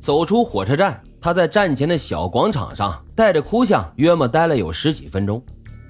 [0.00, 5.42] 走出火车站，他在站前的小广场上带着哭相，约莫待了有十几分钟。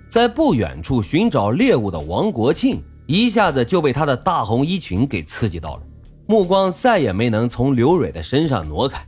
[0.09, 5.83] 在不远处寻找猎物的王国庆一下子就被他的大红衣裙给刺激到了，
[6.27, 9.01] 目光再也没能从刘蕊的身上挪开。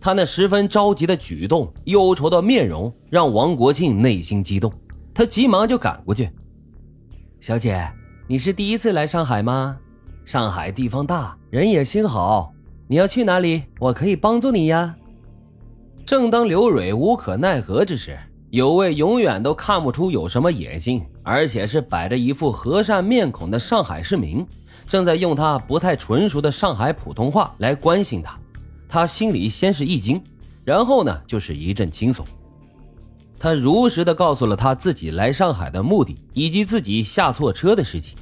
[0.00, 4.72] 他那十分着急的举动，忧愁的面容，让王国庆内心激动。
[5.12, 6.30] 他急忙就赶过去
[7.40, 7.90] ：“小姐，
[8.28, 9.76] 你是第一次来上海吗？
[10.24, 12.52] 上海地方大，人也心好。
[12.88, 13.64] 你要去哪里？
[13.80, 14.94] 我可以帮助你呀。”
[16.04, 18.16] 正当刘蕊无可奈何之时，
[18.50, 24.46] 有位永远都看不出有什么野心，而且是摆着一副和善面孔的上海市民，
[24.86, 28.38] 正在用他不太纯熟的上海普通话来关心他。
[28.88, 30.22] 他心里先是一惊，
[30.64, 32.24] 然后呢就是一阵轻松。
[33.38, 38.16] 他如实的告诉了他自己来上海的目的以及自己下错车的事情。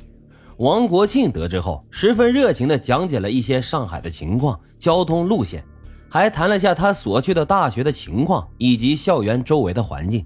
[0.58, 5.64] 王国庆得知后，十分热情的讲解了一些上海的情况、交通路线，
[6.08, 10.24] 还谈了下他所去的大学的情况以及校园周围的环境，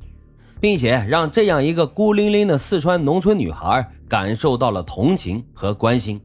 [0.60, 6.20] 并且让这样一个孤零零的四川农村女孩感受到了同情和关心。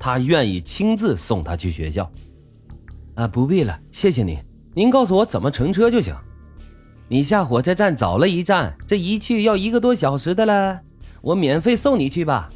[0.00, 2.10] 他愿意亲自送她去学校。
[3.14, 4.36] 啊，不必了，谢谢您。
[4.74, 6.12] 您告诉我怎么乘车就行。
[7.06, 10.80] 你下火车站早了一站，这一去要一个多小时的了。
[11.22, 12.50] 我免费送你去吧。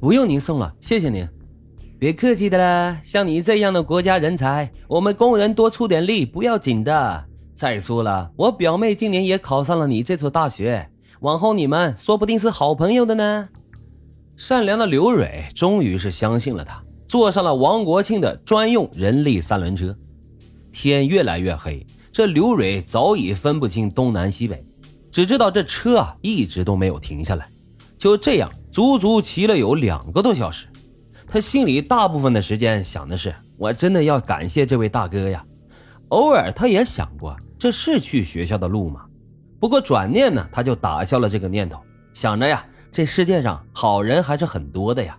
[0.00, 1.28] 不用您送了，谢谢您。
[1.98, 7.24] 别客气的啦，像你这样的国家人才，我们工人多出点力不要紧的。
[7.52, 10.88] 再说了，我表妹今年也考上了你这所大学，
[11.20, 13.48] 往后你们说不定是好朋友的呢。
[14.36, 16.80] 善良的刘蕊终于是相信了他。
[17.08, 19.96] 坐上了王国庆的专用人力三轮车，
[20.70, 24.62] 天越来越黑，这刘蕊早已分不清东南西北，
[25.10, 27.48] 只知道这车啊一直都没有停下来，
[27.98, 30.66] 就这样足足骑了有两个多小时。
[31.26, 35.44] 他心里大部分的时间想的是：我真的要感谢这位大哥呀。
[36.08, 39.04] 偶尔他也想过，这是去学校的路吗？
[39.60, 41.78] 不过转念呢，他就打消了这个念头，
[42.14, 45.18] 想着呀，这世界上好人还是很多的呀。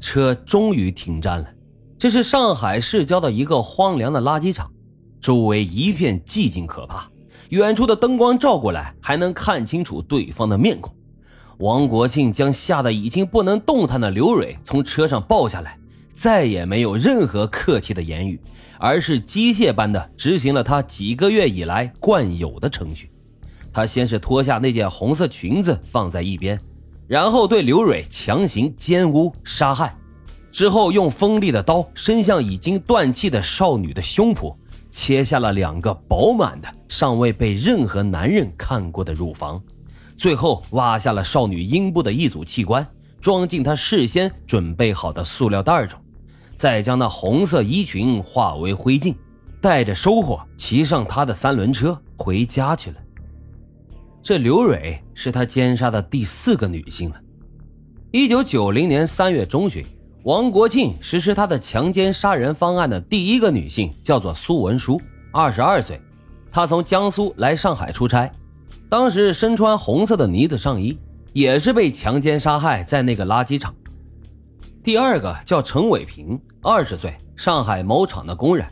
[0.00, 1.48] 车终于停站了，
[1.96, 4.70] 这是上海市郊的一个荒凉的垃圾场，
[5.20, 7.08] 周围一片寂静可怕。
[7.50, 10.94] 远处的灯光照过来，还能看清楚对方的面孔。
[11.60, 15.78] 王国庆将吓得已经不能动弹的刘蕊从车上抱下来，
[16.10, 18.40] 再也没有任何客气的言语，
[18.78, 23.10] 而是机械般的执行了他几个月以来惯有的程序。
[23.74, 26.58] 他先是脱下那件红色裙子放在一边。
[27.06, 29.94] 然后对刘蕊强行奸污杀害，
[30.50, 34.54] 之后用锋利的刀伸向已经断气的少女的胸脯，
[34.88, 39.60] 切下了两个饱满的、尚未被任何男人看过的乳房，
[40.20, 42.86] 最后挖下了少女阴部的一组器官，
[43.22, 45.98] 装进他事先准备好的塑料袋中，
[46.54, 49.16] 再将那红色衣裙化为灰烬，
[49.62, 52.96] 带着收获骑上他的三轮车回家去了。
[54.22, 57.16] 这刘蕊是他奸杀的第四个女性了。
[58.10, 59.82] 一九九零年三月中旬，
[60.24, 65.00] 王国庆实施他的强奸杀人方案的第一个女性叫做苏文书，
[65.32, 65.98] 二十二岁，
[66.52, 68.30] 她从江苏来上海出差，
[68.90, 70.98] 当时身穿红色的呢子上衣，
[71.32, 73.72] 也是被强奸杀害在那个垃圾场。
[74.82, 78.66] 第二个叫陈伟平，二十岁，上海某厂的工人，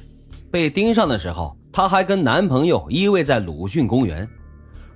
[0.50, 4.28] 被盯上的时候，她还跟男朋友依偎在鲁迅公园。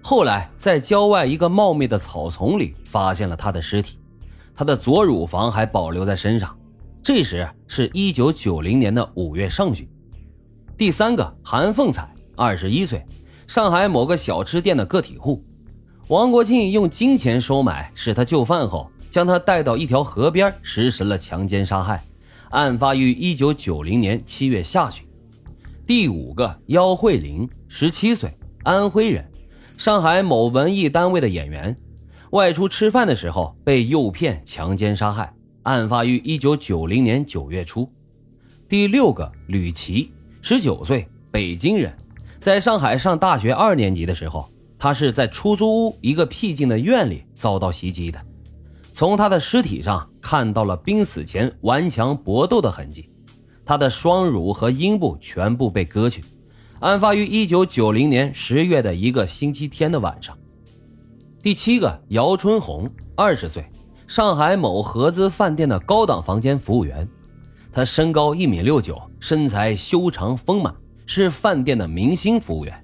[0.03, 4.00] 后来，在郊外一个茂密的草丛里发现了他的尸体，
[4.53, 6.59] 他的左乳房还保留在身上。
[7.00, 9.89] 这时是一九九零年的五月上旬。
[10.77, 13.06] 第三个韩凤彩，二十一岁，
[13.47, 15.44] 上海某个小吃店的个体户。
[16.08, 22.03] 王国庆用金钱收买，使他就范后，将他带到一条河边实施了强奸杀害。
[22.50, 25.06] 案发于一九九零年七月下旬。
[25.86, 29.26] 第五个姚慧玲，十七岁，安徽人。
[29.78, 31.76] 上海某文艺单位的演员，
[32.30, 35.32] 外出吃饭的时候被诱骗强奸杀害，
[35.62, 37.91] 案发于一九九零年九月初。
[38.69, 41.92] 第六个吕琦，十九岁，北京人，
[42.42, 48.21] 在上海上大学二年级的时候，他是在出租屋一个僻静的院里遭到袭击的，
[48.92, 53.09] 从他的尸体上看到了濒死前顽强搏斗的痕迹，
[53.65, 56.24] 他的双乳和阴部全部被割去。
[56.80, 60.36] 案发于一九九零年十月的一个星期天的晚上。
[61.41, 63.65] 第七个姚春红，二十岁，
[64.09, 67.06] 上海某合资饭店的高档房间服务员。
[67.72, 70.74] 他身高一米六九，身材修长丰满，
[71.07, 72.75] 是饭店的明星服务员。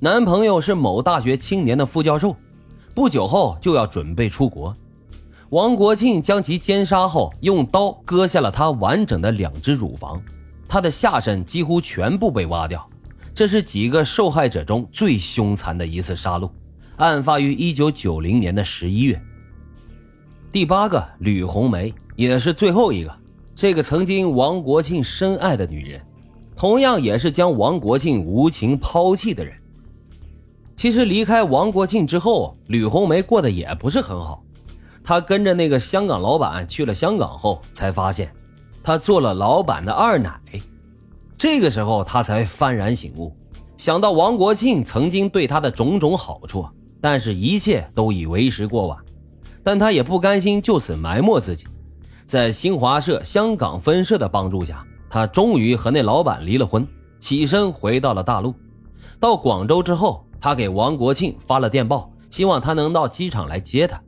[0.00, 2.36] 男朋友是某大学青年的副教授，
[2.94, 4.74] 不久后就要准备出国。
[5.50, 10.20] 王国庆将其奸杀后，用刀割下了他完整的两只乳房。
[10.66, 12.88] 他的下身几乎全部被挖掉。
[13.34, 16.50] 这是几个受害者中最凶残的一次杀戮，
[16.96, 19.20] 案发于一九九零年的十一月。
[20.50, 23.14] 第八个吕红梅也是最后一个，
[23.54, 26.02] 这个曾经王国庆深爱的女人，
[26.62, 29.52] 同样也是将王国庆无情抛弃的人。
[30.76, 34.44] 其实离开王国庆之后，吕红梅过得也不是很好。
[35.02, 38.32] 她跟着那个香港老板去了香港后，才发现，
[38.80, 40.40] 她做了老板的二奶。
[41.36, 43.34] 这个时候，她才幡然醒悟，
[43.76, 46.64] 想到王国庆曾经对她的种种好处，
[47.00, 48.96] 但是一切都已为时过晚。
[49.64, 51.66] 但他也不甘心就此埋没自己，
[52.24, 56.88] 在新华社香港分社的帮助下，他终于和那老板离了婚，
[57.18, 58.54] 起身回到了大陆。
[59.20, 64.00] 到广州之后，他给王国庆发了电报，希望他能到机场来接他。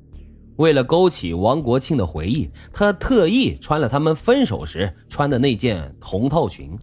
[0.56, 6.75] 为了勾起王国庆的回忆，他特意穿了他们分手时穿的那件红套裙。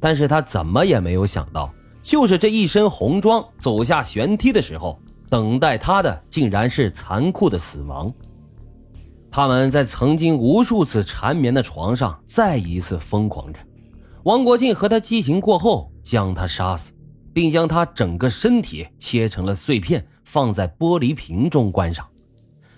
[0.00, 1.70] 但是他怎么也没有想到，
[2.02, 4.98] 就是这一身红装走下舷梯的时候。
[5.28, 8.10] 等待他的竟然是残酷的死亡。
[9.30, 13.60] 他们在曾经无数次缠绵的床上再一次疯狂着。
[14.24, 16.92] 王国庆和他激情过后，将他杀死，
[17.32, 22.06] 并将他整个身体切成了碎片，放在玻璃瓶中观赏。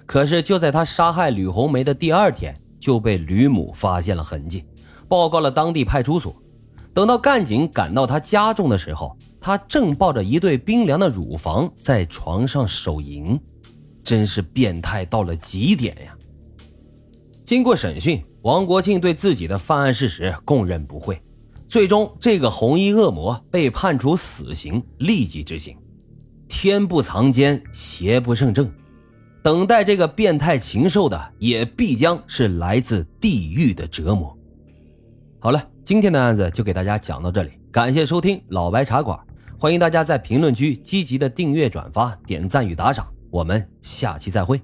[0.04, 4.64] 可是就在他杀害吕红梅的第二天，就被吕母发现了痕迹，
[5.08, 6.36] 报告了当地派出所。
[6.92, 13.40] 等到干警赶到他家中的时候，他正抱着一对冰凉的乳房在床上手淫，
[14.04, 16.14] 真是变态到了极点呀！
[17.52, 21.20] 经过审讯，王国庆对自己的犯案事实供认不讳，
[21.68, 25.76] 最终这个红衣恶魔被判处死刑，立即执行。
[26.48, 28.72] 天不藏奸，邪不胜正，
[29.42, 34.34] 等待这个变态禽兽的也必将是来自地狱的折磨。
[35.38, 39.20] 好了，今天的案子就给大家讲到这里，感谢收听老白茶馆。
[39.58, 44.58] 欢迎大家在评论区积极的订阅、转发、点赞与打赏，我们下期再会。